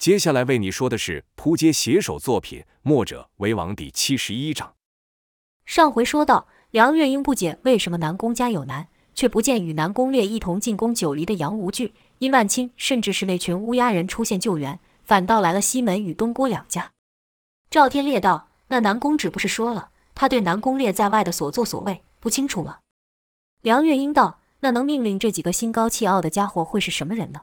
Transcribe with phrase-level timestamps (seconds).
[0.00, 4.72] 接下来为你说的是扑街写手作品《墨者为王》第七十一章。
[5.66, 16.92] 上回说到，梁月英不解为什么南宫家有难，却不见与南宫烈一同进宫九黎的杨无惧、殷万清，甚至是那群乌鸦人出现救援，反倒来了西门与东郭两家。
[17.68, 22.78] 赵天烈道：“那南宫只不是说了，他对南宫烈在外的所作所为不清楚吗？”
[23.60, 27.42] 梁月英道：“那能命令这几个心高气傲的家伙会是什么人呢？”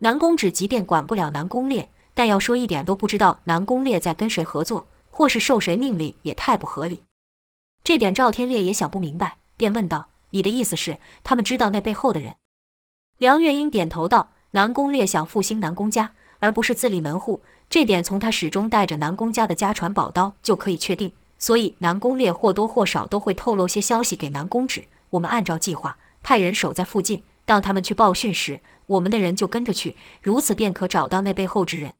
[0.00, 7.02] 南宫止即便管不了南宫烈，但要说一点都不知道南宫烈在跟谁合作，或是受谁命令，也太不合理。
[7.82, 12.36] 这点赵天烈也想不明白，便问道：“你的意思是，他们知道那背后的人？”
[13.18, 24.84] 梁月英点头道：“南宫烈想复兴南宫家，而不是自立门户。”这点从他始终带着南宫家的家传宝刀就可以确定，所以南宫烈或多或少都会透露些消息给南宫止。
[25.10, 31.94] 我们按照计划派人守在附近，当他们去报讯时，我们的人就跟着去，如此便可找到那背后之人。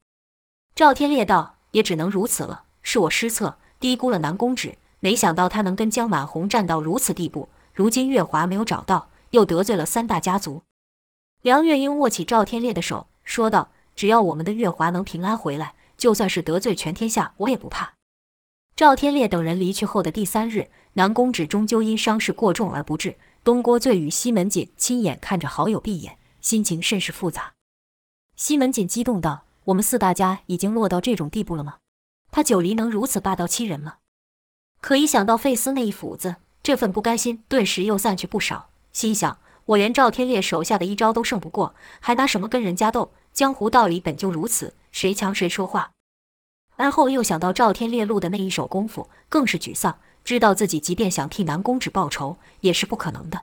[0.75, 7.49] 赵天烈道：“也只能如此了，是我失策，低估了南宫止，没想到他能跟江满红战到如此地步。
[7.73, 10.63] 如今月华没有找到，又得罪了三大家族。”
[11.43, 13.71] 梁月英握起赵天烈的手，说道。
[13.95, 17.95] 只要我们的月华能平安回来，就算是得罪全天下，我也不怕。
[18.75, 23.17] 赵天烈等人离去后的第三日，南宫止终究因伤势过重而不治。
[23.45, 27.53] 东郭醉与西门锦亲眼看着好友闭眼，心情甚是复杂。
[28.35, 31.77] 西门锦激动道：“我们四大家已经落到这种地步了吗？
[32.31, 33.97] 他九黎能如此霸道欺人吗？”
[34.81, 38.69] 可一想到费斯那一斧子，这份不甘心顿时又散去不少。
[38.93, 43.13] 心想：我连赵天烈手下的一招都胜不过，还拿什么跟人家斗？
[43.33, 45.93] 江湖道理本就如此，谁强谁说话。
[46.77, 53.43] 而后又想到赵天烈露的那一手功夫，更是沮丧，知道自己即便想替南宫止报仇，也是不可能的。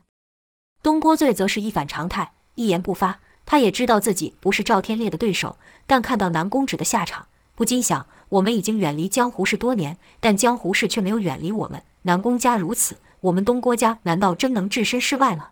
[0.83, 3.19] 东郭醉则是一反常态，一言不发。
[3.45, 11.83] 他也知道自己不是赵天烈的对手，但看到南宫止的下场，不禁想：我们已经远离江湖事多年，但江湖事却没有远离我们。
[12.03, 15.49] 南宫家如此，我们东郭家难道真能置身事外吗？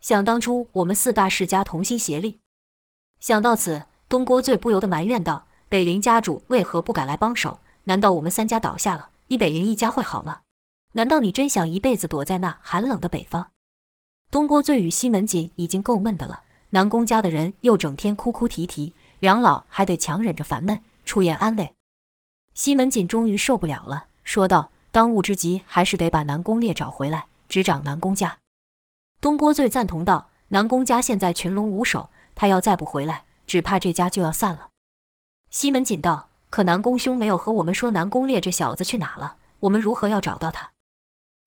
[0.00, 2.38] 想当初，我们四大世家同心协力。
[3.18, 7.58] 想到此，东郭醉不由得埋怨道：“北林家主为何不敢来帮手？
[7.84, 10.42] 难道我们三家倒下了，你北林一家会好吗？
[10.92, 13.50] 难道你真想一辈子躲在那寒冷的北方？”
[14.30, 21.74] 东郭醉与西门锦已经够闷的了，南宫家的人又整天哭哭啼啼，两老还得强忍着烦闷出言安慰。
[22.54, 28.38] 西门锦终于受不了了，说道：“当务之急还是得把南宫烈找回来，执掌南宫家。”
[29.20, 34.68] 东郭醉赞同道：“南宫家现在群龙无首。”他要再不回来，只怕这家就要散了。
[35.50, 40.70] 西门锦道：“可南宫兄没有和我们说南宫烈这小子去哪了，我们如何要找到他？”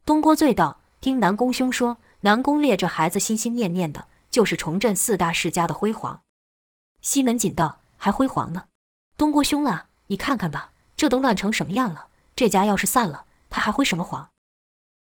[0.06, 6.24] 东郭醉道：“听南宫兄说，南宫烈这孩子心心念念的就是重振四大世家的辉煌。”
[7.02, 8.66] 西门锦道：“还辉煌呢？
[9.18, 12.08] 东郭兄啊，你看看吧，这都乱成什么样了？
[12.36, 14.30] 这家要是散了，他还辉什么煌？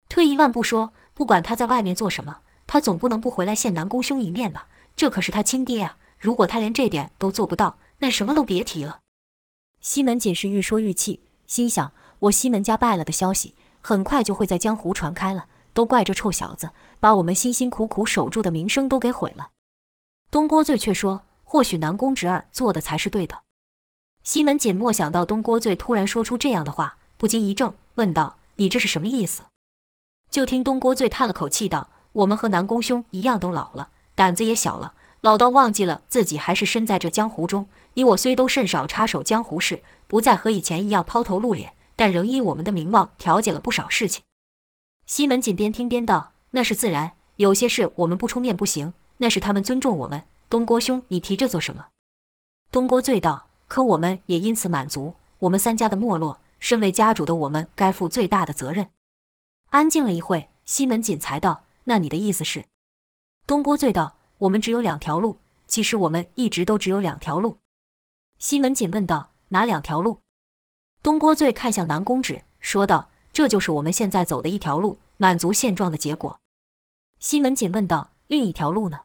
[0.10, 5.98] 退一万步说，不管他在外面做什么，他总不能不回来见南宫兄一面吧？”这可是他亲爹啊！
[6.18, 9.00] 如果他连这点都做不到，那什么都别提了。
[9.80, 15.48] 西门锦是愈说愈气，心想：我西门家败了的消息，很快就会在江湖传开了。
[15.80, 19.52] 都怪这臭小子，把我们辛辛苦苦守住的名声都给毁了。
[20.30, 23.44] 东郭醉却说：或许南宫侄儿做的才是对的。
[24.22, 29.44] 西门锦没想到东郭醉突然说出这样的话，不禁一怔，问道：你这是什么意思？
[30.30, 33.88] 就听东郭醉叹了口气道：我们和南宫兄一样都老了。
[34.16, 37.70] 胆子也小了，老到忘记了自己还是身在这江湖中。
[37.94, 44.22] 你我虽都甚少插手江湖事，不再和以前一样抛头露脸，但仍依我们的名望调解了不少事情。
[45.10, 50.24] 西门锦边听边道：“那是自然，有些事我们不出面不行，那是他们尊重我们。
[50.52, 51.88] 东郭兄，你提这做什么？”
[52.72, 55.16] 东郭醉道：“可我们也因此满足。
[55.40, 58.92] 我们三家的没落，身为家主的我们该负最大的责任。”
[59.72, 62.66] 安静了一会，西门锦才道：“那你的意思是？”
[63.48, 67.58] 东郭醉道：“我们只有两条路，其实我们一直都只有两条路。”
[68.38, 70.20] 西门锦问道：“哪两条路？”
[71.02, 76.42] 东郭醉看向南宫止，说道：“这就是我们现在走的一条路，满足现状的结果。”
[77.22, 79.04] 西门锦问道：“另一条路呢？”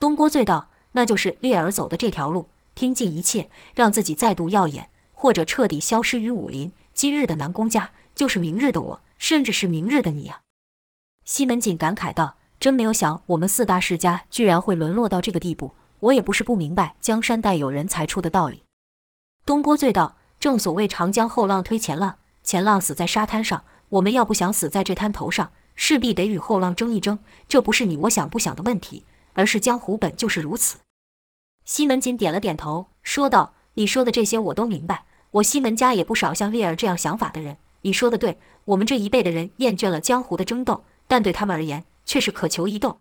[0.00, 6.72] 东郭醉道：“那就是烈儿走的这条路，拼尽一切让自己再度耀眼，或者彻底消失于武林。
[6.94, 10.48] 今日的南宫家，就是明日的我，甚至是明日的你呀、啊！”
[11.26, 12.38] 西门锦感慨道。
[12.58, 15.74] 真没有想，我们四大世家居然会沦落到这个地步。
[16.00, 18.62] 我也不是不明白“江山代有人才出”的道理。
[19.44, 23.64] 东郭醉道：“正所谓长江后浪推前浪，前浪死在沙滩上。
[23.90, 27.18] 我们要不想死在这滩头上，势必得与后浪争一争。
[27.46, 29.04] 这不是你我想不想的问题，
[29.34, 30.78] 而是江湖本就是如此。”
[31.66, 35.04] 西门锦点了点头，说道：“你说的这些我都明白。
[35.32, 37.58] 我西门家也不少像烈儿这样想法的人。
[37.82, 43.00] 你说的对，我们这一辈的人厌倦了江湖的争斗，但对他们而言却是渴求一斗。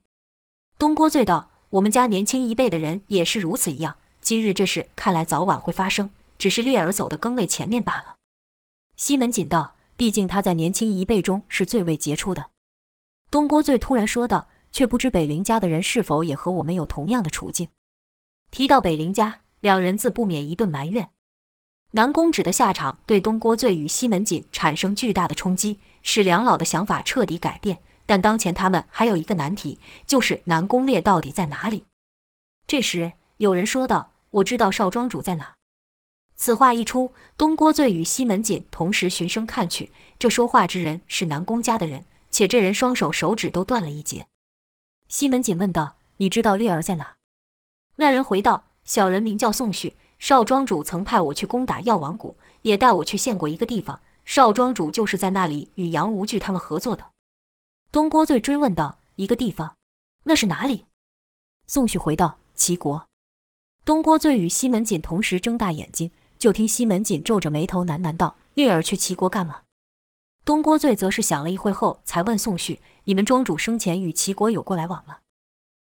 [0.77, 3.95] 东郭醉道：“我们家年轻一辈的人也是如此一样。
[4.19, 8.15] 今日这事看来早晚会发生，只是烈儿走得更为前面罢了。”
[9.01, 12.51] 西门锦道：“毕竟他在年轻一辈中是最为杰出的。”
[13.31, 17.69] 东郭醉突然说道：“却不知北陵家的人是否也和我们有同样的处境？”
[18.51, 21.09] 提到北陵家，两人自不免一顿埋怨。
[21.93, 27.79] 南宫止的下场对东郭醉与西门锦产生巨大的冲击，使两老的想法彻底改变。
[28.05, 31.85] 但当前他们还有一个难题，就是南宫烈到底在哪里？
[32.67, 35.55] 这时有人说道：“我知道少庄主在哪。”
[36.41, 44.25] 此话一出，东郭醉与西门锦同时循声看去，这说话之人是南宫家的人，且这人双手手指都断了一截。
[45.07, 47.17] 西门锦问道：“你知道烈儿在哪？”
[47.97, 54.01] 那人回道：“小人名叫宋旭。”少庄主曾派我去攻打药王谷，也带我去见过一个地方。
[54.25, 57.11] 少庄主就是在那里与杨无惧他们合作的。
[57.91, 59.75] 东郭醉追问道：“一个地方，
[60.23, 60.85] 那是哪里？”
[61.67, 63.05] 宋旭回道：“齐国。”
[63.85, 66.09] 东郭醉与西门锦同时睁大眼睛，
[66.41, 69.61] 就听西门锦皱着眉头喃喃道：“烈儿去齐国干嘛？”
[70.43, 75.17] 东郭醉则是想了一会后，才问宋旭：“你们庄主生前与齐国有过来往吗？”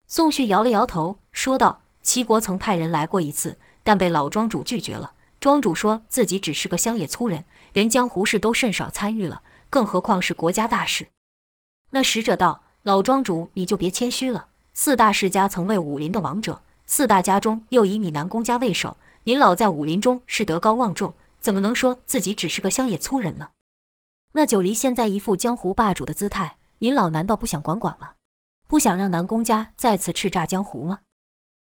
[0.06, 5.14] 宋旭摇了摇头，说道：“齐国曾派人来过一次。”但被老庄主拒绝了。
[5.40, 9.40] 庄主说自己只是个乡野粗人，连江湖事都甚少参与了，
[9.70, 11.08] 更何况是国家大事。
[11.92, 14.48] 那使者道：“老庄主，你就别谦虚了。
[14.74, 18.98] 四大世家曾为武林的王者，四大家中又以你南宫家为首。
[19.24, 23.48] 您老在武林中是德高望重，怎么能说自己只是个乡野粗人呢？
[24.32, 28.12] 那九黎现在一副江湖霸主的姿态，您老难道不想管管吗？
[28.66, 31.00] 不想让南宫家再次叱咤江湖吗？”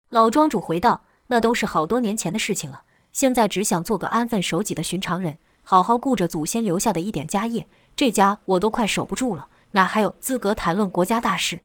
[0.09, 1.03] 老庄主回道。
[1.31, 2.81] 那都是好多年前的事情了，
[3.11, 7.67] 现在只想做个安分守己的寻常人，好好顾着祖先留下的一点家业。
[7.95, 11.59] 这家我都快守不住了，哪还有资格谈论国家大事？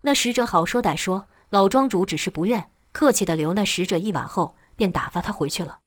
[0.00, 5.80] 那使者好说歹说，老庄主只是不愿，客气地留那使者一晚后，便打发他回去了。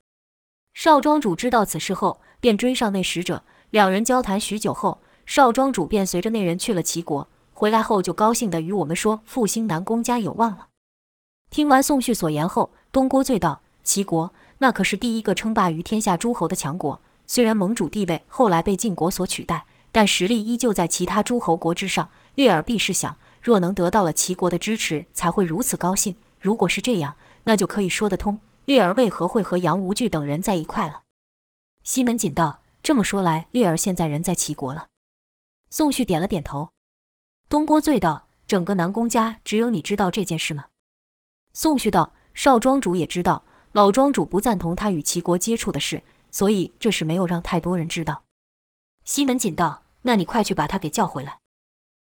[0.75, 10.67] 少庄主知道此事后，便追上那使者，两人交谈许久后，少庄主便随着那人去了齐国，回来后就高兴地与我们说复兴南宫家有望了。
[11.49, 22.09] 听完宋旭所言后，东郭醉道：“齐国那可是第一个称霸于天下诸侯的强国，虽然盟主地位后来被晋国所取代，但实力依旧在其他诸侯国之上。
[22.35, 26.15] 烈儿必是想，若能得到了齐国的支持，才会如此高兴。
[26.39, 28.39] 如果是这样，那就可以说得通。
[28.71, 31.01] 烈儿为何会和杨无惧等人在一块了？”
[31.83, 34.87] 西门锦道：“这么说来，烈儿现在人在齐国了。”
[35.69, 36.69] 宋旭点了点头。
[37.49, 40.67] 东郭醉道：“整个南宫家只有你知道这件事吗？”
[41.51, 48.23] 宋旭道：“少庄主也知道，老庄主不赞同他与齐国接触的事，所以这事没有让太多人知道。”
[49.03, 51.39] 西门锦道：“那你快去把他给叫回来。”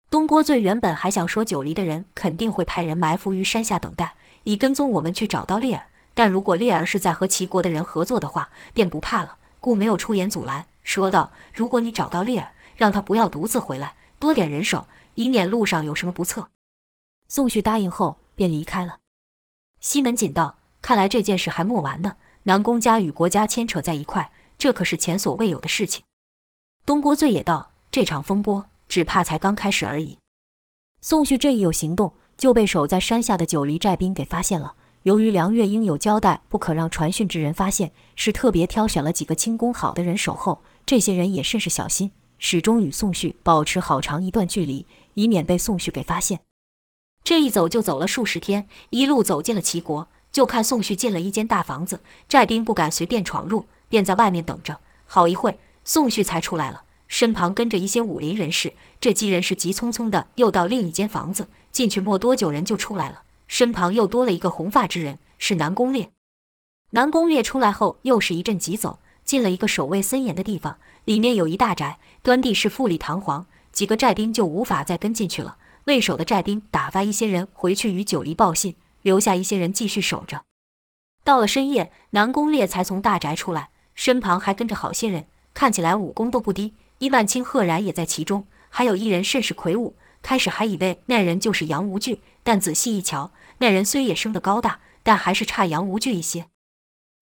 [0.08, 4.14] 东郭醉原本还想说九黎的人肯定会派人埋伏于山下等待，
[4.44, 5.88] 以跟踪我们去找到烈儿。
[6.14, 16.48] 但如果烈儿是在和齐国的人合作的话，便不怕了，故没有出言阻拦，说道：“如果你找到烈儿，让他不要独自回来，多点人手，以免路上有什么不测。”
[17.28, 18.98] 宋旭答应后便离开了。
[19.80, 22.16] 西门锦道：“看来这件事还没完呢。
[22.44, 26.04] 南宫家与国家牵扯在一块，这可是前所未有的事情。”
[26.84, 30.18] 东郭醉也道：“这场风波只怕才刚开始而已。”
[31.00, 34.74] 宋旭这一有行动，就被守在山下的九黎寨兵给发现了。
[35.04, 40.62] 由于梁月英有交代，不可让传讯之人发现，是特别挑选了几个轻功好的人守候。
[40.86, 46.40] 这些人也甚是小心，始终与宋旭保持好长一段距离，以免被宋旭给发现。
[47.24, 54.78] 这一走就走了数十天，一路走进了齐国，就看宋旭进了一间大房子，寨兵不敢随便闯入，便在外面等着。
[55.06, 58.74] 好一会，宋旭才出来了，身旁跟着一些武林人士。
[59.00, 66.10] 这几人是急匆匆的又到另一间房子，进去没多久，人就出来了，身旁又多了一个红发之人，是南宫烈。
[66.92, 75.58] 南宫烈出来后，又是一阵急走，进了一个守卫森严的地方，里面有一大宅，端地是富丽堂皇，几个寨兵就无法再跟进去了。
[75.84, 80.44] 为首的寨兵打发一些人回去与九黎报信，留下一些人继续守着。
[81.22, 86.72] 到了深夜，南宫烈才从大宅出来，身旁还跟着好些人，看起来武功都不低。
[87.00, 89.94] 伊万青赫然也在其中，还有一人甚是魁梧。
[90.22, 93.32] 开始还以为那人就是杨无惧，但仔细一瞧，
[93.62, 96.46] 那人虽也生得高大，但还是差杨无惧一些。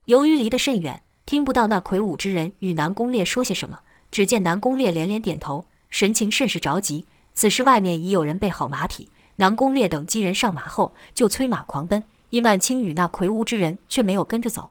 [0.06, 3.80] 由于离得甚远，听不到那魁梧之人与南宫烈说些什么，
[4.11, 7.04] 只见南宫烈连连点头，神情甚是着急。
[7.35, 12.02] 此时外面已有人备好马匹，南宫烈等几人上马后就催马狂奔。
[12.30, 14.70] 伊万青与那魁梧之人却没有跟着走。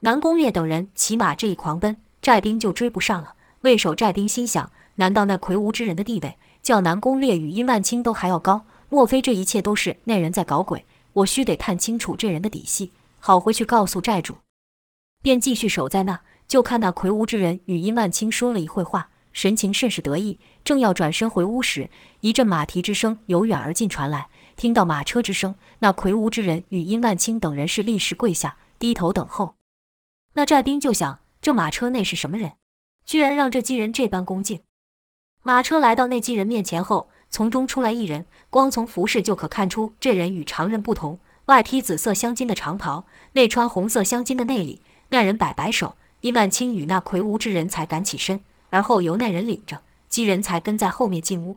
[0.00, 3.34] 南宫烈等人骑马这一狂奔，寨兵就追不上了。
[3.60, 8.64] 魏守寨兵心想：难道那魁梧之人的地位，较南宫烈与殷万清都还要高？
[8.90, 10.84] 莫非这一切都是那人在搞鬼？
[11.12, 14.36] 我须得探清楚这人的底细，好回去告诉寨主。
[15.22, 20.40] 便继续守在那，就看那魁梧之人与殷万清说了一会话，神情甚是得意。
[20.64, 21.88] 正要转身回屋时，
[22.20, 24.28] 一阵马蹄之声由远而近传来。
[24.56, 29.54] 听到马车之声，那魁梧之人与殷万清等人是立时跪下，低头等候。
[30.34, 32.52] 那寨兵就想：这马车内是什么人？
[33.04, 34.60] 居然让这几人这般恭敬。
[35.42, 41.18] 马车来到那几人面前后，从中出来一人，光从服饰就可看出这人与常人不同。
[41.46, 44.82] 外披紫色镶金的长袍，内穿红色镶金的内里。
[45.08, 51.56] 那人摆摆手，伊万青与那魁梧之人才敢起身，而后由那人领着，几人才跟在后面进屋。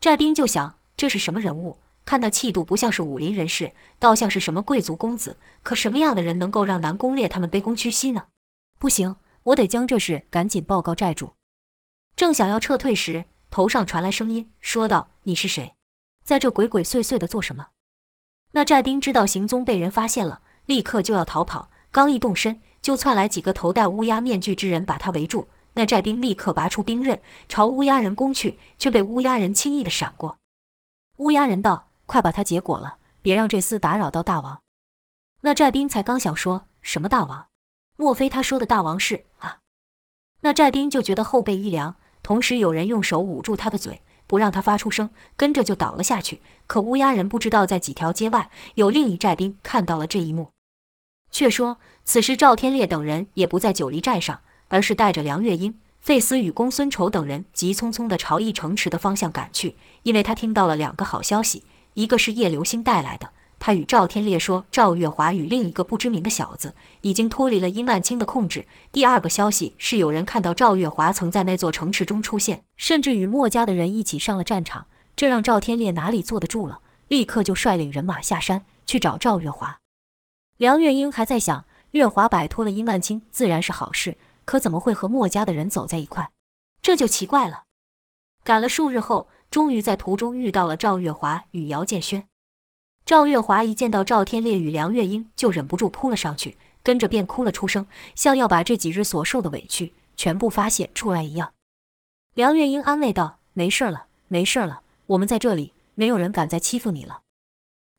[0.00, 1.78] 寨兵就想：这是什么人物？
[2.04, 5.36] 看那气度不像是武林人士，倒像是什么贵族公子。
[5.62, 8.24] 可什么样的人能够让南宫烈他们卑躬屈膝呢？
[8.78, 9.16] 不行！
[9.44, 11.32] 我得将这事赶紧报告寨主。
[12.16, 15.74] 正想要撤退时，头上传来声音，说道：“你是谁？
[16.24, 17.68] 在这鬼鬼祟祟的做什么？”
[18.52, 21.68] 那寨兵知道行踪被人发现了，立刻就要逃跑。
[21.90, 25.48] 刚一动身，就窜来几个头戴乌鸦面具之人，把他围住。
[25.74, 30.38] 那寨兵立刻拔出兵刃，朝乌鸦人攻去，却被乌鸦人轻易地闪过。
[31.18, 34.62] 乌鸦人道：“快把他结果了，别让这厮打扰到大王。”
[35.44, 37.48] 那寨兵才刚想说什么大王。
[37.96, 39.58] 莫非他说的大王是啊？
[40.40, 46.40] 那寨兵就觉得后背一凉，同时有人用手捂住他的嘴，不让他发出声，跟着就倒了下去。
[46.66, 50.50] 可乌鸦人不知道，在几条街外有另一寨兵看到了这一幕。
[51.30, 61.64] 却说此时赵天烈等人也不在九黎寨上，而是带着梁月英、费斯与公孙仇等人急匆匆地朝义城池的方向赶去，因为他听到了两个好消息，
[61.94, 63.30] 一个是叶流星带来的。
[63.64, 68.66] 他与赵天烈说，赵月华与另一个不知名的小子已经脱离了殷万清的控制。
[68.90, 74.88] 第二个消息是，有人看到赵月华曾在那座城池中出现，甚至与墨家的人一起上了战场。
[75.14, 79.78] 这让赵天烈哪里坐得住了，立刻就率领人马下山去找赵月华。
[80.56, 86.28] 梁月英还在想，月华摆脱了殷万清自然是好事，可怎么会和墨家的人走在一块？
[86.82, 87.62] 这就奇怪了。
[88.42, 92.26] 赶了数日后，终于在途中遇到了赵月华与姚建轩。
[93.04, 101.52] 赵月华一见到赵天烈与梁月英，就忍不住扑了上去，跟着便哭了出声，像要把这几日所受的委屈全部发泄出来一样。
[102.34, 107.22] 梁月英安慰道：“没事了，没事了，我们在这里，没有人敢再欺负你了。”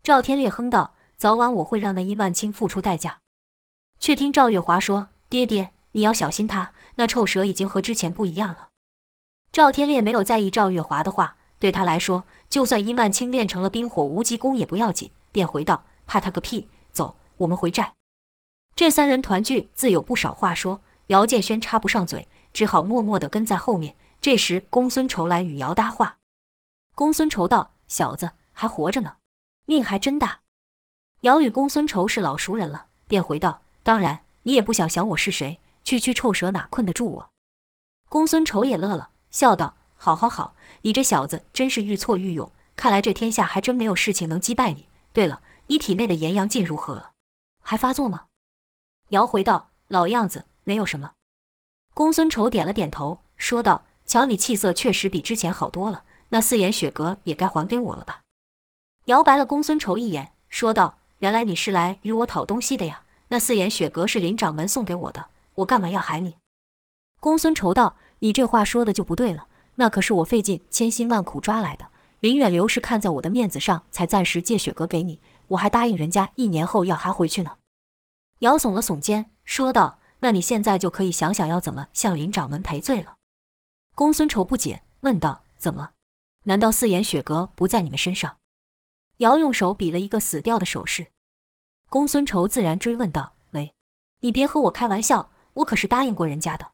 [0.01, 3.19] 赵天烈哼道：“早晚我会让那殷万清付出代价。”
[3.99, 8.69] 却听赵月华说：“爹爹，你要小心他，那臭蛇已经和之前不一样了。”
[9.51, 11.35] 赵天烈没有在意赵月华的话。
[11.63, 16.67] 对他来说，就算殷万清练成了冰火无极功也不要紧，便回道：“怕他个屁！
[16.91, 17.93] 走，我们回寨。”
[18.75, 20.81] 这三人团聚，自有不少话说。
[21.07, 23.95] 姚建轩插不上嘴，只好默默地跟在后面。
[24.19, 26.17] 这时，公孙仇来与姚搭话。
[26.95, 29.15] 公孙仇道：“小子还活着呢，
[29.65, 30.41] 命还真大。”
[31.21, 37.29] 姚与公孙仇是老熟人了，便回道：“当然，你也不想想我是谁，区区臭蛇哪困得住我？”
[38.11, 39.75] 公孙仇也乐了，笑道。
[39.95, 44.85] 好好好，你这小子真是愈挫愈勇，看来这天下还真没有事情能击败你。
[45.13, 47.11] 对了，你体内的炎阳劲如何了？
[47.61, 48.25] 还发作吗？
[49.09, 51.13] 姚回道：“老样子，没有什么。”
[51.95, 58.21] 公孙仇点了点头，说道：“瞧你气色确实比之前好多了，那四眼雪阁也该还给我了吧？”
[59.05, 63.03] 姚白了公孙仇一眼，说道：“原来你是来与我讨东西的呀？
[63.29, 66.35] 那四眼雪阁是林掌门送给我的，我干嘛要害你？”
[67.21, 71.87] 公孙仇道：“你这话说的就不对了。”那可是我费尽千辛万苦抓来的。
[72.19, 75.19] 林远流是看在我的面子上，才暂时借雪阁给你。
[75.49, 77.57] 我还答应人家一年后要还回去呢。
[78.39, 83.15] 姚耸了耸肩，说道：“那你现在就可以想想要怎么向林掌门赔罪了。”
[83.93, 85.91] 公孙仇不解，问道：“怎么？
[86.43, 88.37] 难道四眼雪阁不在你们身上？”
[89.17, 91.07] 姚用手比了一个死掉的手势。
[91.89, 93.73] 公孙仇自然追问道：“喂，
[94.21, 96.71] 你别和我开玩笑，我可是答应过人家的。”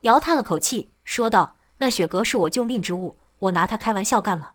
[0.00, 1.56] 姚叹了口气，说道。
[1.82, 4.52] 那雪阁是我救命之物，我拿它开玩笑干嘛？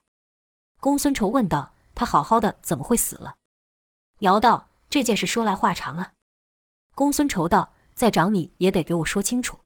[0.79, 3.35] 公孙仇问道：“他好好的，怎么会死了？”
[4.19, 6.13] 姚道：“这件事说来话长啊。”
[6.95, 9.59] 公孙仇道：“再长你也得给我说清楚。”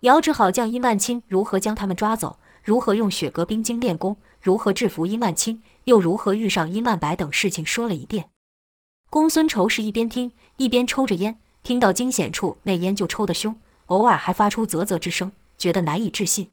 [0.00, 8.28] 姚只好将殷万清如何将他们抓走，如何用雪阁冰晶练功，如何制服殷万清，又如何遇上殷万白等事情说了一遍。
[9.08, 16.50] 公孙仇是一边听一边抽着烟，听到惊险处，那烟就抽得凶，偶尔还发出啧啧之声，觉得难以置信。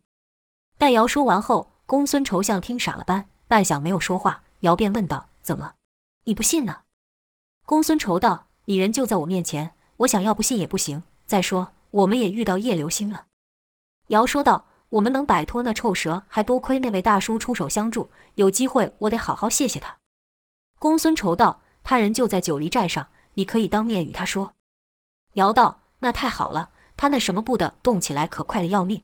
[0.81, 4.41] 但姚说完后，公孙仇像听傻了般，半晌没有说话。
[4.61, 5.75] 姚便问道：“怎么，
[6.23, 6.79] 你不信呢？”
[7.67, 11.03] 公孙仇道：“你人就在我面前，我想要不信也不行。
[11.27, 13.27] 再说，我们也遇到叶流星了。
[14.07, 18.09] 姚说道：“我们能摆脱那臭蛇，还多亏那位大叔出手相助。
[18.33, 19.97] 有机会，我得好好谢谢他。”
[20.81, 24.55] 公孙仇道：“他人就在九黎寨上，你可以当面与他说。”
[25.33, 29.03] 姚道：“那太好了，他那什么步的动起来可快得要命。”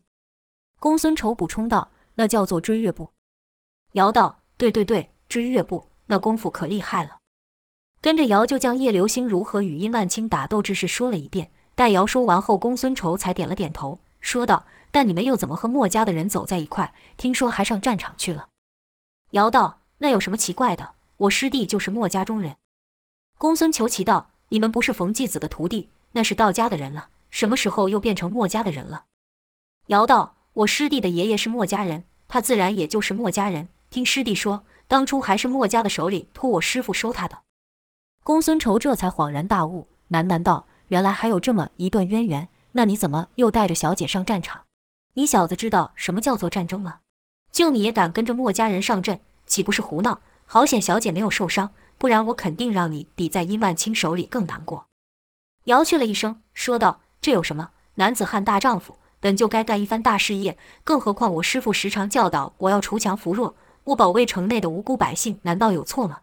[0.79, 3.12] 公孙仇补充道：“那叫做追月步。”
[3.93, 7.17] 姚道：“对对对，追月步，那功夫可厉害了。”
[8.01, 11.51] 跟着姚就将叶流星如何与殷万青打斗之事说了一遍。
[11.74, 14.65] 待姚说完后，公孙仇才点了点头，说道。
[14.89, 16.93] 但你们又怎么和墨家的人走在一块？
[17.17, 18.48] 听说还上战场去了。
[19.31, 20.93] 姚道：“那有什么奇怪的？
[21.17, 22.55] 我师弟就是墨家中人。”
[23.38, 29.05] 公孙求奇道：“你们不是冯继子的徒弟，那是道家的人了，什么时候又变成墨家的人了？”
[29.88, 33.70] 姚道：“我师弟的爷爷是墨家人，他自然也就是墨家人。
[33.92, 37.38] 听师弟说，当初还是墨家的首领托我师父收他的。”
[38.26, 42.50] 公孙仇这才恍然大悟，喃喃道：“原来还有这么一段渊源。
[42.72, 44.64] 那你怎么又带着小姐上战场？”
[45.14, 47.02] 你小子知道什么叫做战争吗？
[47.52, 50.22] 就你也敢跟着墨家人上阵，岂不是胡闹？
[50.48, 54.88] 好险小姐没有受伤，不然我肯定让你比在殷万青手里更难过。
[55.66, 57.70] 姚去了一声，说道：“这有什么？
[57.96, 60.57] 男子汉大丈夫，本就该干一番大事业。
[60.83, 63.55] 更何况我师父时常教导我要锄强扶弱，
[63.86, 66.21] 我保卫城内的无辜百姓，难道有错吗？”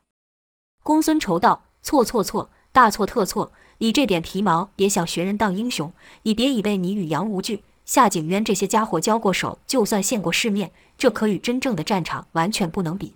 [0.83, 3.53] 公孙仇道：“错错错，大错特错！
[3.79, 5.93] 你这点皮毛也想学人当英雄？
[6.23, 13.15] 你别以为你与杨无惧。”夏景渊这些家伙交过手，就算见过世面，这可与真正的战场完全不能比。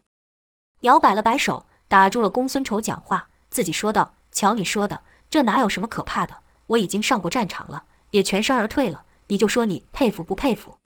[0.81, 6.35] 摇摆了摆手，打住了公孙仇讲话，自己说道：“瞧你说的，这哪有什么可怕的？
[6.67, 9.05] 我已经上过战场了，也全身而退了。
[9.29, 10.79] 你就说你佩服不佩服？”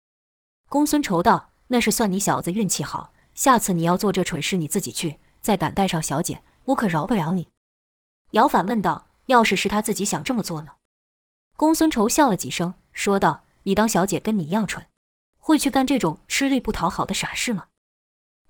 [0.69, 3.13] 公孙仇道：“那是算你小子运气好。
[3.35, 7.49] 下次你要做这蠢事，你自己去，再敢带上小姐，我可饶不了你。”
[8.33, 10.73] 姚反问道：“要是是他自己想这么做呢？”
[11.57, 13.45] 公孙仇笑了几声，说道。
[13.65, 14.87] 你当小姐跟你一样蠢，
[15.39, 17.67] 会去干这种吃力不讨好的傻事吗？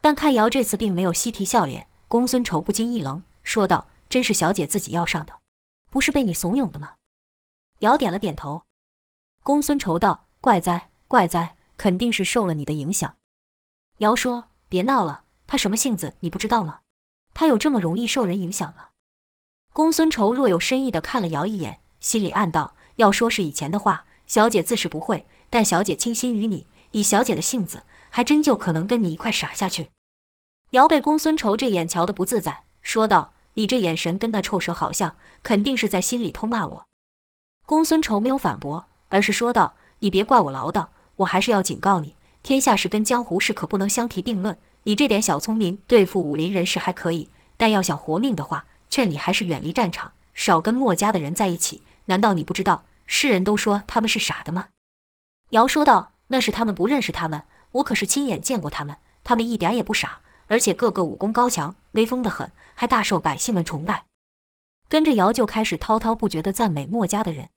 [0.01, 5.41] 但看姚这次并没有嬉皮笑脸，公孙仇不禁一愣，说道：“真是小姐自己要上的，
[5.91, 6.95] 不是被你怂恿的吗？”
[7.81, 8.63] 姚点了点头。
[9.51, 13.17] 公孙仇道：“怪哉，怪哉，肯定是受了你的影响。”
[13.99, 16.83] 姚说：“别闹了，他什么性子你不知道吗？
[17.35, 18.91] 他有这么容易受人影响吗？”
[19.75, 29.91] 公孙仇若有深意地看了姚一眼，心里暗道：“要说是以前的话。”小姐自是不会，但小姐倾心于你，以小姐的性子，还真就可能跟你一块傻下去。
[30.71, 36.87] 姚被公孙仇这眼瞧得不自在，说道：“你这眼神跟那臭蛇好像，肯定是在心里偷骂我。”
[37.67, 44.57] 公孙仇没有反驳，而是说道：“你别怪我唠叨，我还是要警告你，天下事跟江湖事可不能相提并论。
[44.85, 51.83] 你这点小聪明，对付武林人士还可以，但要想活命的话，劝你还是远离战场，少跟墨家的人在一起。
[52.07, 54.69] 难道你不知道？”世人都说他们是傻的吗？
[55.51, 57.43] 姚说道：“那是他们不认识他们，
[57.73, 64.05] 我可是亲眼见过他们，他们一点也不傻，而且个个武功高强，威风得很，还大受百姓们崇拜。”
[64.89, 67.49] 跟着姚就开始滔滔不绝地赞美墨家的人。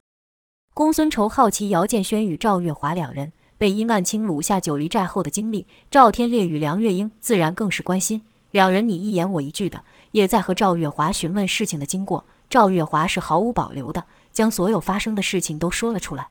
[0.75, 9.83] 公孙仇好奇姚建轩与赵月华两人被殷万青掳下九黎寨后的经历，赵天烈与梁月英自然更是关心，两人你一言我一句的，
[10.13, 12.25] 也在和赵月华询问事情的经过。
[12.49, 14.05] 赵月华是毫无保留的。
[14.31, 16.29] 将所有发生的事情都说了出来，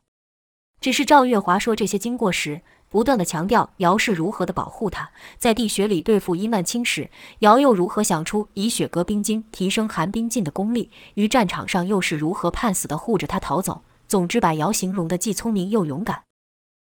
[0.80, 13.82] 只是赵月华说这些经过时，不断的强调姚是如何的保护他，在地穴里对付殷万青时，姚又如何想出以血革冰晶提升寒冰劲的功力，于战场上又是如何判死的护着他逃走。
[14.12, 16.24] 总之，把姚形容的既聪明又勇敢。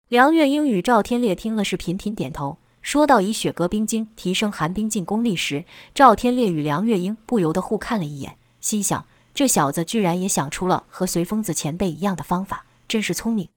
[0.08, 2.60] 梁月英与赵天烈听了是频频点头。
[2.84, 9.08] 说到以血革冰晶提升寒冰进攻力时，赵天烈与梁月英不由得互看了一眼，心想。
[9.34, 13.50] 这小子居然也想出了和随风子前辈一样的方法，真是聪明。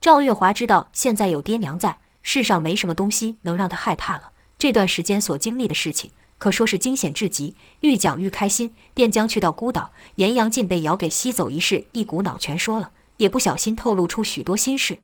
[0.00, 4.30] 赵月华知道现在有爹娘在，世上没什么东西能让他害怕了。
[4.56, 7.54] 这段时间所经历的事情，可说是惊险至极。
[7.80, 14.98] 愈讲愈开心，便将去到孤岛严阳晋被姚给吸走一事一股脑全说了，也不小心透露出许多心事。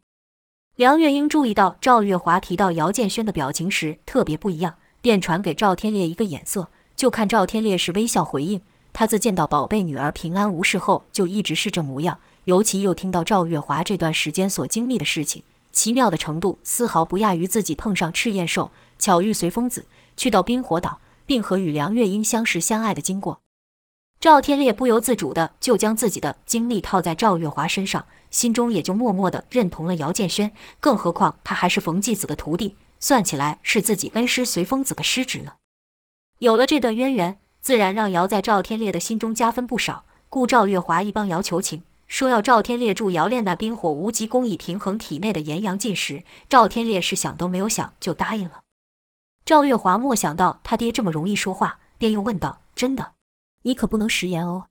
[0.76, 8.60] 梁月英注意到赵月华提到姚建轩的表情时特别不一样，便传给赵天烈一个眼色，就看赵天烈是微笑回应。
[8.94, 12.18] 他自见到宝贝女儿平安无事后，就一直是这模样。
[12.44, 23.40] 尤其又听到赵月华这段时间所经历的事情，奇妙的程度丝毫不亚于自己碰上赤焰兽，巧遇随风子，去到冰火岛，并和与梁月英相识相爱的经过。
[24.20, 30.52] 赵天烈不由自主的就将自己的经历套在赵月华身上，心中也就默默的认同了姚建轩。
[30.80, 35.56] 更何况他还是冯继子的徒弟，算起来是自己恩师随风子的师侄了。
[36.38, 37.38] 有了这段渊源。
[37.62, 48.62] 自然让姚在赵天烈的心中加分不少，故赵月华一帮姚求情，说要赵天烈助姚练那冰火无极功以平衡体内的炎阳劲时，赵天烈是想都没有想就答应了。
[49.44, 53.14] 赵月华没想到他爹这么容易说话，便又问道：“真的？
[53.62, 54.68] 你可不能食言哦。”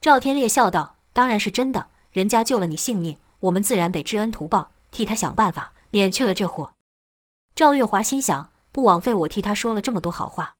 [0.00, 6.74] 赵天烈笑道：“当然是真的，人家救了你性命，我们自然得知恩图报，替他想办法，免去了这祸。”
[7.56, 10.56] 赵月华心想：不枉费我替他说了这么多好话，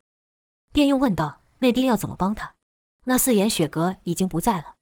[0.73, 2.55] 便又问道：“那爹要怎么帮他？
[3.05, 4.77] 那四眼雪阁已经不在了。”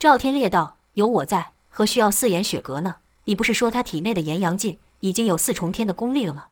[0.00, 2.96] 赵天烈道：“有我在，何需要四眼雪阁呢？
[3.24, 6.48] 你不是说他体内的炎阳劲已经有四重天的功力了吗？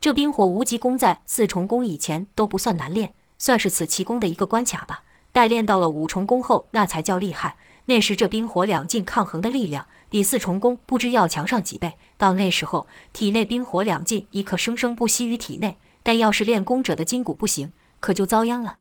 [0.00, 5.02] 这冰火无极功在四重功以前都不算难练，算是此奇功的一个关卡吧。
[5.32, 7.56] 待练到了五重功后，那才叫厉害。
[7.86, 11.94] 那时这冰火两劲抗衡的力量，比四重功不知要强上几倍。
[12.16, 15.76] 到那时候，体内冰火两劲已可生生不息于体内。
[16.02, 18.78] 但要是练功者的筋骨不行，可就遭殃了。”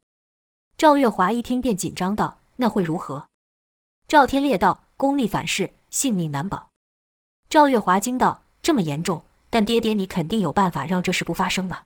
[0.78, 3.28] 赵月华一听便紧张道：“那会如何？”
[4.08, 6.70] 赵天烈道：“功力反噬，性命难保。”
[7.50, 9.24] 赵月华惊道：“这么严重？
[9.56, 11.86] 但爹爹，你肯定有办法让这事不发生吧？”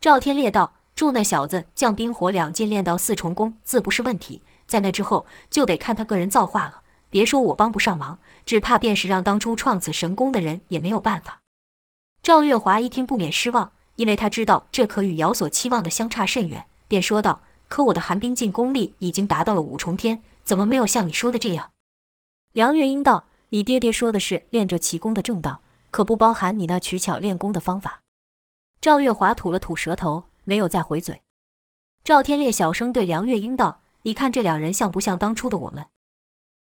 [0.00, 4.40] 赵天烈道：“助那小子将冰火两劲练到四重功，自不是问题。
[4.66, 6.80] 在那之后，就得看他个人造化了。
[7.10, 11.42] 别说我帮不上忙，只怕便是让当初创此神功的人也没有办法。”
[12.24, 21.72] 赵月华一听不免失望，因为他知道这可与姚所期望的相差甚远，便说道：“可我的寒冰劲功力已经达到了五重天。”怎么没有像你说的这样？
[22.54, 28.02] 梁月英道：“你爹爹说的是练这奇功的正道，可不包含你那取巧练功的方法。”
[28.80, 31.22] 赵月华吐了吐舌头，没有再回嘴。
[32.04, 35.86] 赵天烈小声对梁月英道：“你看这两人像不像当初的我们？”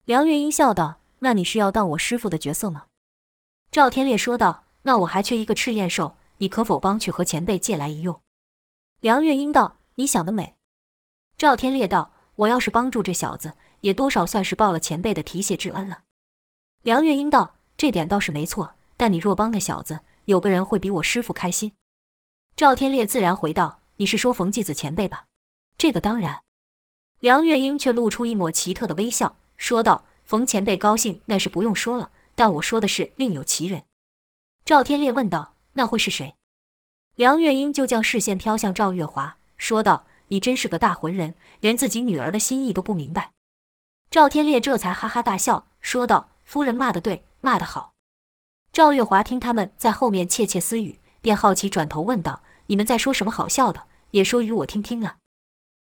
[0.05, 2.85] 梁月英笑道：“那你是要当我师傅的角色吗？”
[3.71, 8.21] 赵天烈说道：“那我还缺一个赤焰兽，你可否帮去和前辈借来一用？”
[9.01, 10.55] 梁月英道：“你想得美。”
[11.37, 15.99] 赵天烈道：“我要是帮助这小子。”也多少算是报了前辈的提携之恩了。
[16.81, 21.73] 梁月英道：“这点倒是没错，但你若帮那小子，有个人会比我师傅开心。”
[22.55, 25.25] 赵天烈自然回道：“你是说冯继子前辈吧？”
[25.77, 26.41] 这个当然。
[27.19, 33.83] 梁月英却露出一抹奇特的微笑，说道：“冯前辈高兴那是不用说了，但我说的是另有其人。”
[34.63, 36.35] 赵天烈问道：“那会是谁？”
[37.15, 43.31] 梁月英就将视线飘向赵月华，说道：“你真是个大浑人，连自己女儿的心意都不明白。”
[44.11, 47.93] 赵天烈这才哈哈大笑，说道：“夫人骂得对，骂得好。”
[48.75, 53.87] 赵月华听他们在后面窃窃私语，便好奇转头问道：“你们在说什么好笑的？
[54.11, 55.15] 也说与我听听啊。”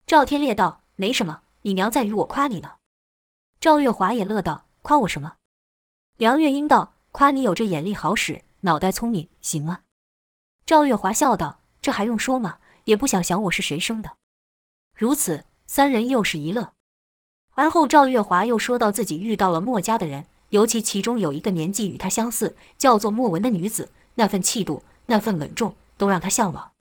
[0.06, 2.74] 赵天烈道：“没什么，你娘在与我夸你呢。”
[3.62, 5.36] 赵月华也乐道：“夸我什么？”
[6.20, 9.84] 梁月英道：“夸你有这眼力好使，脑袋聪明，行吗？”
[10.68, 12.58] 赵月华笑道：“这还用说吗？
[12.84, 14.18] 也不想想我是谁生的。”
[14.94, 16.74] 如此，三人又是一乐。
[17.52, 26.74] 而后，赵月华又说到自己遇到了墨家的人，尤其其中有一个年纪与他相似，叫做莫文的女子，那份气度，那份稳重，都让他向往。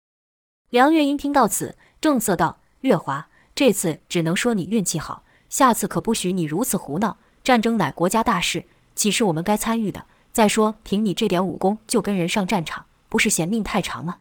[0.68, 7.16] 梁月英听到此，正色道：“月华，这次只能说你运气好，下次可不许你如此胡闹。
[7.42, 10.04] 战争乃国家大事，岂是我们该参与的？
[10.34, 14.18] 再说，凭你这点武功，就跟人上战场，不是嫌命太长吗？”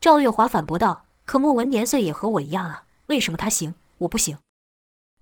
[0.00, 4.38] 赵月华反驳道：“可墨文年岁也和我一样啊，为什么他行，我不行？”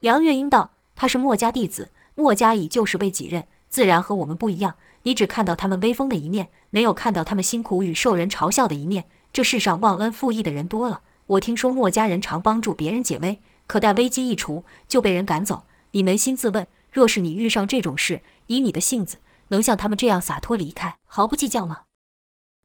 [0.01, 4.75] 梁月英道：“他是墨家弟子，墨家以旧时为己任，自然和我们不一样。
[5.05, 9.05] 你只看到他们威风的一面，没有看到他们辛苦与受人嘲笑的一面。
[9.33, 11.03] 这世上忘恩负义的人多了。
[11.27, 15.63] 我听说墨家人常帮助别人解危，可待危机一除，就被人赶走。
[15.93, 21.83] 你扪心自问，若是你遇上这种事，以你的性子，能像他们这样洒脱离开，毫不计较吗？”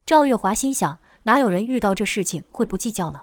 [0.04, 3.20] 赵月华心想：哪有人遇到这事情会不计较呢？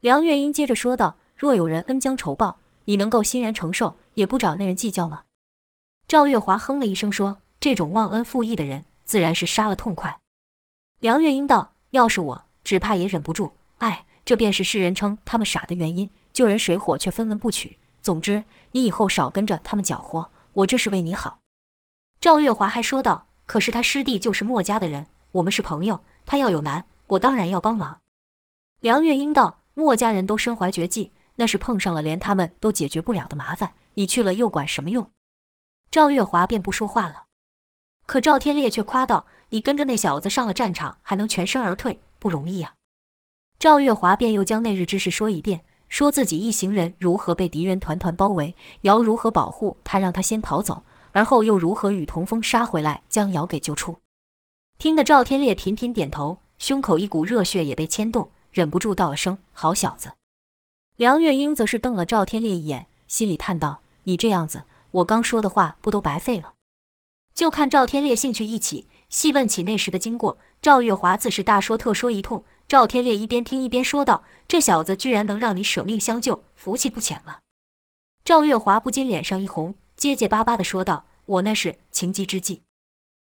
[0.00, 5.24] 梁月英接着说道：“若有人恩将仇报。”你能够欣然承受，也不找那人计较吗？
[6.08, 10.20] 赵月华哼了一声说：“这种忘恩负义的人，自然是杀了痛快。”
[11.00, 13.52] 梁月英道：“要是我，只怕也忍不住。
[13.76, 17.76] 哎，这便是世人称他们傻的原因，救人水火却分文不取。
[18.00, 21.40] 总之，你以后少跟着他们搅和，我这是为你好。”
[22.18, 28.00] 赵月华还说道：“可是他师弟就是墨家的人，我们是朋友，他要有难，我当然要帮忙。”
[28.80, 35.10] 梁月英道：“墨家人都身怀绝技。”那是碰上了连他们都解决不了的麻烦，你去了又管什么用？
[35.90, 37.24] 赵月华便不说话了。
[38.06, 42.74] 可赵天烈却夸道：“你跟着那小子上了战场，还能全身而退，不容易呀。”
[43.58, 53.96] 赵月华便又将那日之事说一遍，说自己一行人如何被敌人团团包围，姚如何保护他，让他先逃走，而后又如何与童风杀回来，将姚给救出。
[54.78, 60.12] 听得赵天烈频频点头，胸口一股热血也被牵动，忍不住道了声：“好小子。”
[60.96, 66.54] 梁月英则是瞪了赵天烈一眼，心里叹道：“你这样子，我刚说的话不都白费了？
[67.34, 70.38] 就看赵天烈兴趣一起，细问起那时的经过。
[70.60, 72.44] 赵月华自是大说特说一通。
[72.66, 77.40] 赵天烈一边听一边说道：“这小子居然能让你舍命相救，福气不浅了。”
[78.24, 82.62] 赵月华不禁脸上一红，结结巴巴地说道：“我那是情急之计。”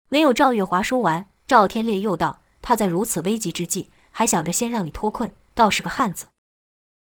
[0.09, 6.27] 没有赵月华说完，赵天烈又道：“他在如此危急之际，还想着先让你脱困，倒是个汉子。”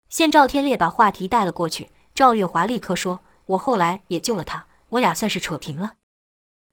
[0.09, 5.94] 见赵天烈把话题带了过去，赵月华立刻说：“我后来也救了他，我俩算是扯平了。”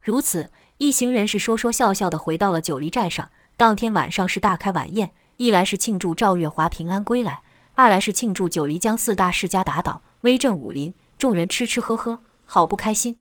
[0.02, 3.30] 如此，一行人是说说笑笑的回到了九黎寨上。
[3.56, 5.12] 当天晚上是大开晚宴。
[5.38, 7.42] 一来是庆祝赵月华平安归来，
[7.74, 10.94] 二来是庆祝九黎将四大世家打倒，威震武林。
[11.18, 13.18] 众人吃吃喝喝，好不开心。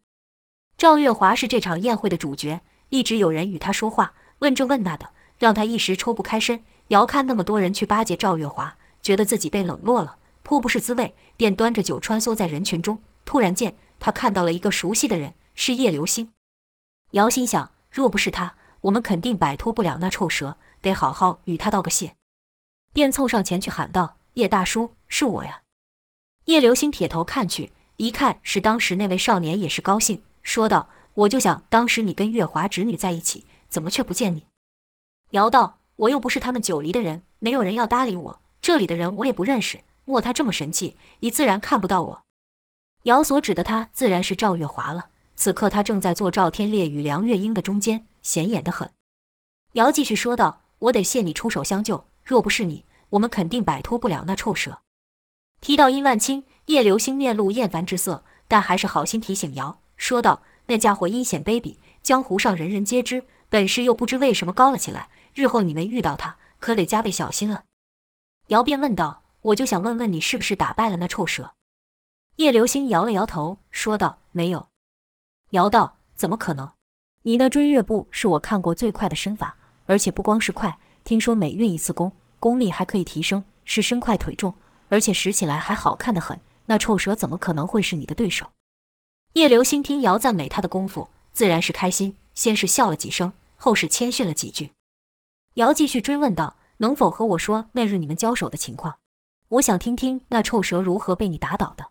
[0.76, 2.60] 赵月华是这场宴会的主角，
[2.90, 6.62] 一直有人与他说话，问这问那的，让他一时抽不开身。
[6.88, 13.00] 遥看那么多人去巴结赵月华，觉得自己被冷落了，颇不是滋味，便端着酒穿梭在人群中。
[13.30, 16.32] 突然间，他看到了一个熟悉的人，是叶流星。
[17.12, 20.56] 姚心想，若不是他，我们肯定摆脱不了那臭蛇。
[20.82, 22.16] 得好好与他道个谢，
[22.92, 25.62] 便凑上前去喊道：“叶大叔，是我呀！”
[26.46, 34.46] 叶流星铁头看去，一看是当时那位少年，也是高兴，说道：“我就想当时你跟月华侄女在一起，怎么却不见你？”
[35.30, 39.84] 瑶道：“我又不是他们九黎的人，没有人要搭理我，这里的人我也不认识。
[40.04, 42.22] 莫他这么神气，你自然看不到我。”
[43.04, 45.08] 姚所指的他，自然是赵月华了。
[45.36, 48.90] 此刻他正在坐赵天烈与梁月英的中间，显眼得很。
[49.72, 50.62] 姚继续说道。
[50.80, 54.80] 我得谢你出手相救，若不是你，我们肯定摆脱不了那臭蛇。
[55.60, 65.10] 提到殷万清，叶流星面露厌烦之色，但还是好心提醒姚，说道：“那家伙阴险卑鄙，江湖上人人皆知，本事又不知为什么高了起来。
[65.34, 67.64] 日后你们遇到他，可得加倍小心了。”
[68.48, 71.52] 姚便问道：“我就想问问你，是不是打败了那臭蛇？”
[72.40, 74.68] 叶流星摇了摇头，说道：“没有。”
[75.52, 76.72] 瑶道：“怎么可能？
[77.24, 84.54] 你那追月步是我看过最快的身法。”而且不光是快，听说每运一次功，功力还可以提升，是身快腿重，
[84.88, 86.40] 而且使起来还好看得很。
[86.64, 88.46] 那臭蛇怎么可能会是你的对手？
[89.34, 94.72] 叶流星听瑶赞美他的功夫，自然是开心，先是笑了几声，后是谦逊了几句。
[95.56, 98.96] 瑶继续追问道：“能否和我说那日你们交手的情况？
[99.48, 101.90] 我想听听那臭蛇如何被你打倒的。”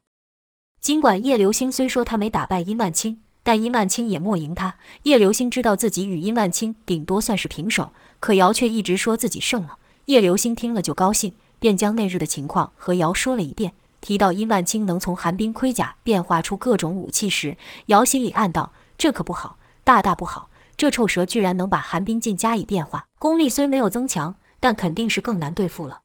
[0.79, 3.21] 尽管叶流星虽说他没打败殷万清。
[3.41, 4.75] 但殷万清也莫赢他。
[5.03, 9.77] 叶流星知道自己与殷万清顶多算是平手，可瑶却一直说自己胜了。
[10.05, 13.73] 叶流星听了就高兴，便将那日的情况和瑶说了一遍。
[14.01, 20.49] 提到殷万清能从寒冰盔甲变化出各种武器时，瑶心里暗道：这可不好，大大不好。
[20.77, 26.01] 这臭蛇居然能把寒冰劲加以变化，功力虽没有增强，但肯定是更难对付了。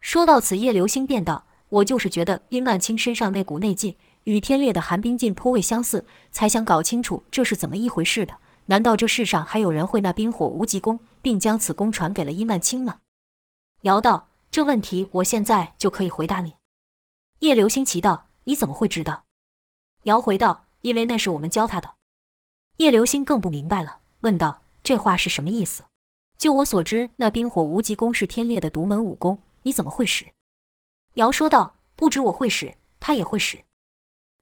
[0.00, 3.96] 说到此，叶流星便道：我就是觉得殷万清身上那股内劲。
[4.24, 8.34] 与天烈的寒冰劲颇为相似，才想搞清楚这是怎么一回事的。
[8.66, 12.98] 难道这世上还有人会那冰火无极功，并将此功传给了殷万清吗？
[13.82, 16.56] 瑶道：“这问题我现在就可以回答你。”
[17.40, 19.24] 叶流星奇道：“你怎么会知道？”
[20.04, 21.94] 瑶回道：“因为那是我们教他的。”
[22.76, 25.84] 叶流星更不明白了，问道：“这话是什么意思？”
[26.36, 30.26] 就我所知，那冰火无极功是天烈的独门武功，你怎么会使？
[31.18, 33.64] 瑶说道：“不止我会使，他也会使。”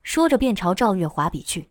[0.04, 1.70] 说着，便朝赵月华比去。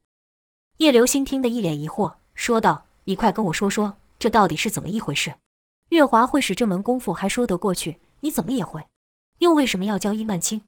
[0.77, 5.35] 叶流星听得一脸疑惑，说道：“你快跟我说说，这到底是怎么一回事？
[5.89, 8.83] 月华会使这门功夫还说得过去，你怎么也会？
[9.37, 10.63] 又为什么要教殷万清？”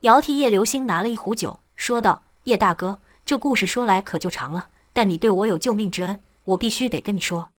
[0.00, 7.50] 瑶替叶流星拿了一壶酒，说道：“叶大哥，这故事说来可就长了，但你对我有救命之恩，我必须得跟你说。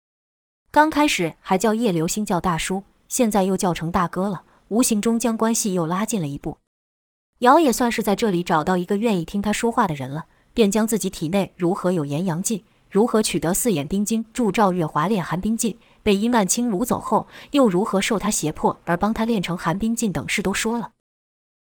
[0.72, 6.58] 刚开始还叫叶流星叫大叔，现在又叫成大哥了，无形中将关系又拉近了一步。”
[7.40, 20.92] 瑶也算是在这里找到一个愿意听他说话的人了，便将自己体内如何有炎阳劲，如何取得四眼冰晶助赵月华练寒冰劲，被殷万清掳走后又如何受他胁迫而帮他练成寒冰劲等事都说了。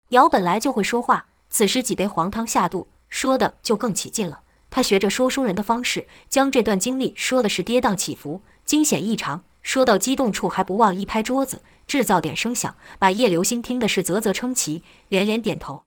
[0.09, 4.41] 瑶本来就会说话，此时几杯黄汤下肚，说的就更起劲了。
[4.71, 9.45] 他学着说书人的方式，将这段经历说的是跌宕起伏，惊险异常。
[9.63, 11.61] 说到激动处，还不忘一拍桌子。
[11.87, 15.85] 制造点声响，把叶流星听的是啧啧称奇，连连点头。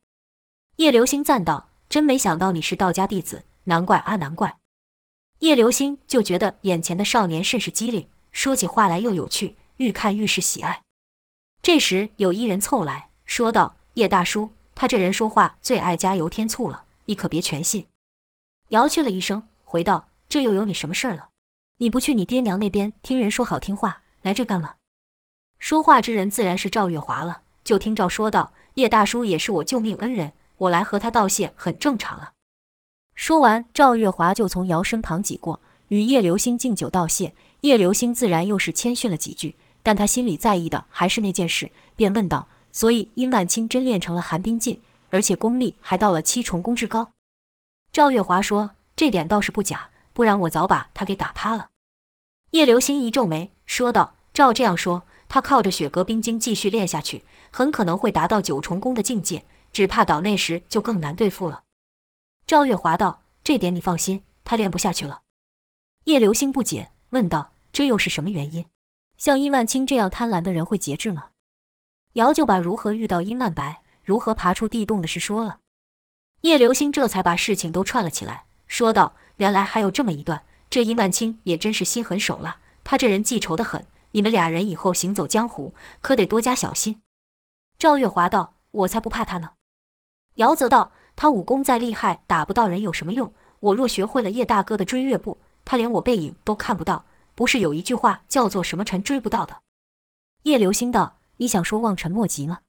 [0.78, 4.58] 叶流星赞道：“真没想到你是道家弟子，难怪啊，难怪。”
[5.40, 10.82] 叶流星就觉得眼前的少年甚是机灵，说起话来又有趣，愈看愈是喜爱。
[11.62, 17.88] 这时有一人凑来说道：“叶大叔，他这人说话最爱加油添醋了，你可别全信。”
[18.70, 21.30] 摇去了一声，回道：“这又有你什么事儿了？
[21.78, 24.76] 你不去你爹娘那边听人说好听话，来这干嘛？”
[25.60, 27.42] 说话之人自然是赵月华了。
[27.64, 32.32] 就听赵说道：“叶大叔也是我救命恩人，我来和他道谢很正常啊。”
[33.14, 37.34] 说完，赵月华就从姚身旁挤过，与叶流星敬酒道谢。
[37.62, 47.12] 叶流星自然又是谦逊了几句，但他心里在意的还是那件事，便问道：“所以殷万清真练成了寒冰劲，而且功力还到了七重功之高？”
[47.92, 51.68] 赵月华说：“这点倒是不假，不然我早把他给打趴了。”
[52.52, 61.64] 叶流星一皱眉，说道：“照这样说，他靠着雪阁冰晶继续练下去，很可能会达到九重宫的境界，只怕岛内时就更难对付了。”
[62.46, 65.22] 赵月华道：“这点你放心，他练不下去了。”
[66.06, 66.92] 叶流星不解。
[67.12, 68.66] 问道：“这又是什么原因？
[69.18, 71.30] 像殷万清这样贪婪的人会节制吗？”
[72.14, 75.60] 姚就把如何遇到殷万白、如何爬出地洞的事说了。
[76.42, 83.86] 叶流星这才把事情都串了起来，说道：“原来还有这么一段，这殷万清也真是心狠手辣，他这人记仇得很。
[84.12, 87.02] 你们俩人以后行走江湖，可得多加小心。”
[87.78, 89.52] 赵月华道：“我才不怕他呢。”
[90.36, 93.34] 姚泽道：“他武功再厉害，打不到人有什么用？
[93.60, 99.62] 我若学会了叶大哥的追月步。”他连我背影都看不到，不是有一句话叫做“什么臣追不到的”？
[100.44, 102.62] 叶流星道：“你想说望尘莫及吗？”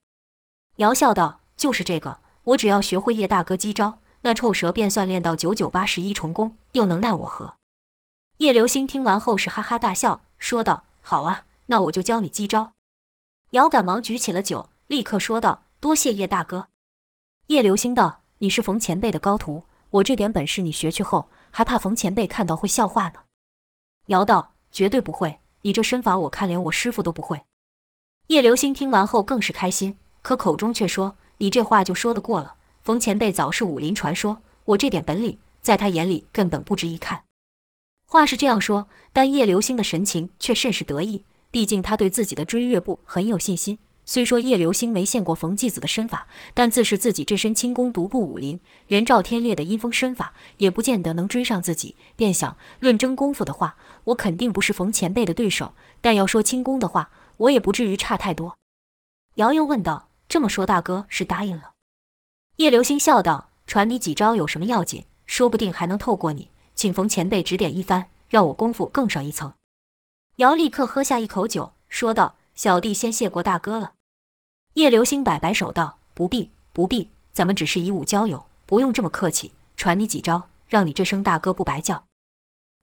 [0.77, 7.55] 姚笑道：“就是这个，我只要学会叶大哥机招，那臭蛇便算练到九九八十一重功，又能奈我何？”
[8.39, 12.73] 叶流星听完后是哈哈大笑，说道：“好啊，那我就教你几招。”
[13.51, 16.69] 姚赶忙举起了酒，立刻说道：“多谢叶大哥。”
[17.49, 23.25] 叶流星道：“你是冯前辈的高徒，我这点本事你学去后。”还怕冯前辈看到会笑话呢？
[24.07, 27.43] 姚道绝对不会，你这身法我看连我师傅都不会。
[28.29, 32.55] 叶流星听完后更是开心，可口中却说：“你这话就说得过了。
[32.83, 37.25] 冯前辈早是武林传说，我这点本领在他眼里根本不值一看。”
[38.13, 43.79] 话是这样说，但叶流星的神情却甚是得意，毕竟他对自己的追月步很有信心。
[44.05, 51.95] 虽说叶流星没见过冯继子的身法，但自是自己这身轻功独步武林，连赵天烈的阴风身法也不见得能追上自己。
[52.17, 55.69] 便想，论真功夫的话，我肯定不是冯前辈的对手；
[56.01, 58.57] 但要说轻功的话，我也不至于差太多。
[59.37, 61.75] 姚又问道：“这么说，大哥是答应了？”
[62.59, 65.05] 叶流星笑道：“传你几招有什么要紧？
[65.27, 69.53] 说不定还能透过你，请冯前辈指点一番，让我功夫更上一层。”
[70.37, 73.93] 姚立刻喝下一口酒，说道：“小弟先谢过大哥了。”
[74.73, 79.53] 叶流星摆摆手道：“不必，不必，咱们只是以武交友，不用这么客气。
[79.77, 82.07] 传你几招，让你这声大哥不白叫。”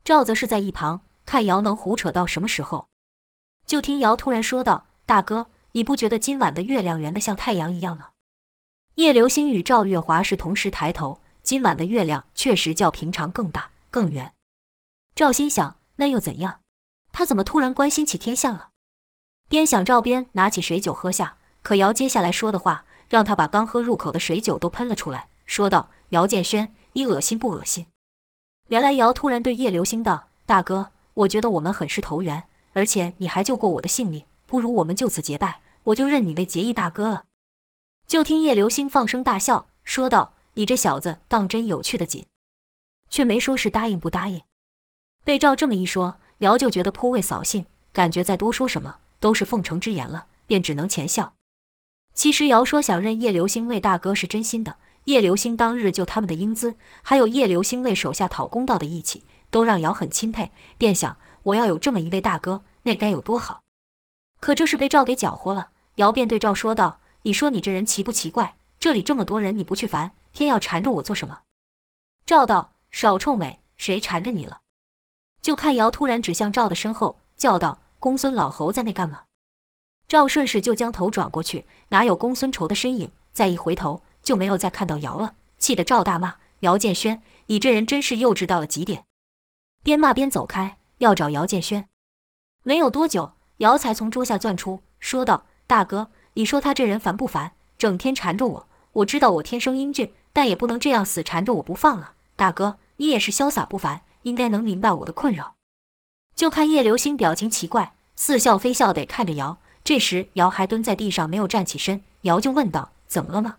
[0.05, 2.85] 赵则是在一旁看姚能胡扯到什么时候。
[3.65, 8.09] 就听姚突然说道：“大哥，你不觉得今晚的月亮圆得像太阳一样吗？”
[8.93, 14.33] 叶流星与赵月华是同时抬头，今晚的月亮确实较平常更大更远。
[15.15, 16.61] 赵心想：那又怎样？
[17.11, 18.69] 他怎么突然关心起天象了？
[19.49, 21.37] 边想赵边拿起水酒喝下。
[21.63, 27.87] 可姚接下来说的话，让他把刚喝入口的水酒都喷了出来，说道：“姚建轩，你恶心不恶心？”
[28.69, 37.25] 原来姚突然对叶流星道：“大哥，我觉得我们很是投缘，而且你还救过我的性命，不如我们就此结拜，我就认你为结义大哥了。”
[38.07, 42.25] 就听叶流星放声大笑，说道：“你这小子当真有趣的紧，
[43.09, 44.41] 却没说是答应不答应。”
[45.23, 51.33] 被赵这么一说，姚就觉得颇为扫兴，感觉再多说什么都是奉承之言了，便只能浅笑。
[52.13, 60.51] 其实姚说想认叶流星为大哥是真心的，叶流星当日救他们的英姿，还有叶流星为手下讨公道的义气，都让姚很钦佩。
[60.77, 63.63] 便想我要有这么一位大哥，那该有多好。
[64.39, 65.69] 可这是被赵给搅和了。
[65.95, 68.55] 姚便对赵说道：“你说你这人奇不奇怪？
[68.79, 71.41] 这里这么多人，你不去烦，偏要缠着我做什么？”
[72.25, 74.61] 赵道：“少臭美，谁缠着你了？”
[75.39, 79.25] 就看姚突然指向赵的身后，叫道：“公孙老侯在那干嘛？”
[80.09, 83.11] 赵顺势就将头转过去，哪有公孙仇的身影？
[83.31, 89.05] 再一回头，就没有再看到姚了，气得赵大骂：“姚建轩，你这人真是幼稚到了极点！”
[89.85, 91.87] 边骂边走开，要找姚建轩。
[92.63, 97.51] 没有多久，姚才从桌下钻出，说道：“大哥，你说他这人烦不烦？
[97.77, 98.67] 整天缠着我。
[98.93, 102.15] 我知道我天生英俊，但也不能这样死缠着我不放啊！
[102.35, 105.55] 大哥，你也是潇洒不凡，应该能明白我的困扰。”
[106.35, 109.57] 就看叶流星表情奇怪，似笑非笑地看着姚。
[109.83, 112.03] 这时，姚还蹲在地上，没有站起身。
[112.21, 113.57] 姚就问道：“怎么了吗？”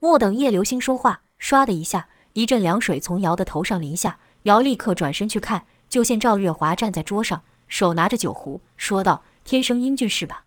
[0.00, 4.18] 莫等叶流星说话，唰的一下，一阵凉水从姚的头上淋下。
[4.42, 10.44] 姚立刻转身去看，就见赵月华站在桌上，手拿着酒壶，说道：“天生英俊是吧？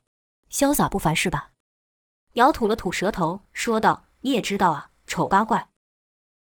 [0.51, 1.49] 潇洒不凡是吧？”
[2.33, 5.69] 姚吐了吐舌头，说道：“你也知道啊，丑八怪。”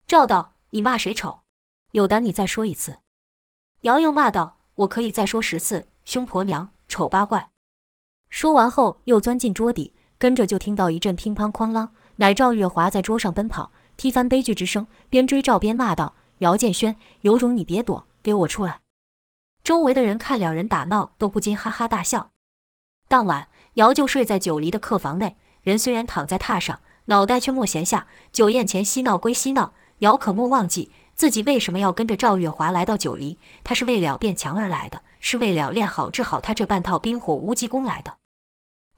[0.07, 1.41] 赵道：“你骂谁丑？
[1.95, 2.97] 有胆你再说一次。”
[3.81, 7.51] 姚又骂道：“我可以再说十次，凶婆娘，丑八怪。”
[8.29, 11.87] 说完后，又钻进桌底，跟着就听到一阵乒乓哐啷，
[12.17, 18.81] 乃赵月华在桌上奔跑，踢翻悲剧之声，边追赵边骂道：“姚建轩，有种你别躲，给我出来！”
[19.63, 22.31] 周围的人看两人打闹，都不禁哈哈大笑。
[23.07, 28.07] 当晚，姚就睡在九黎的客房内，人虽然躺在榻上，脑袋却莫闲下。
[28.33, 38.17] 酒宴前嬉闹归嬉闹，姚可莫忘记自己为什么要跟着赵月华来到九黎，他是为了变强而来的，是为了练好治好他这半套冰火无极功来的。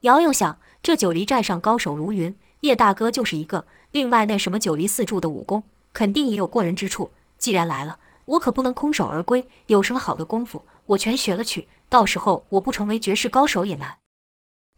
[0.00, 5.62] 姚又想，这九黎寨上高手如云，叶大哥就是一个，另外那什么九黎四柱的武功，
[5.92, 7.12] 肯定也有过人之处。
[7.38, 11.68] 既然来了，我可不能空手而归，有什么好的功夫，我全学了去。
[11.88, 13.98] 到时候我不成为绝世高手也难。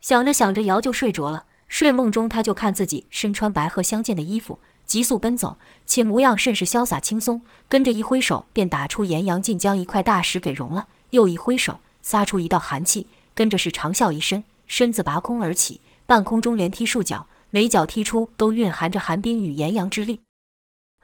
[0.02, 1.46] 想着想着，姚就睡着了。
[1.68, 4.58] 睡梦中，他就看自己身穿白鹤相间的衣服，
[4.90, 7.42] 急速奔走，且模样甚是潇洒轻松。
[7.68, 10.88] 跟着一挥手，便打出炎阳劲，将一块大石给融了。
[11.10, 20.22] 又一挥手，撒出一道寒气，跟着是长啸一声，身子拔空而起，半空中连踢数脚，每脚踢出都蕴含着寒冰与炎阳之力。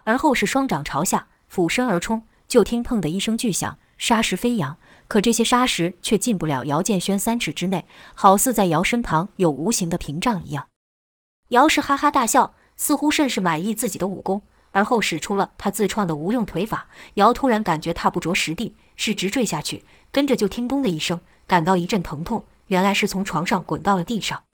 [0.03, 2.25] 而后是双掌朝下，俯身而冲。
[2.49, 4.77] 就听“砰”的一声巨响，沙石飞扬，
[5.07, 7.85] 可这些沙石却进不了姚建轩三尺之内，
[8.15, 10.67] 好似在姚身旁有无形的屏障一样。
[11.51, 16.89] 姚是哈哈大笑，似乎甚是满意自己的武功，而后使出了他自创的无用腿法。
[17.15, 24.46] 瑶突然感觉踏不着实地，是直坠下去，跟着就听“咚”的一声，感到一阵疼痛，原来是从床上滚到了地上。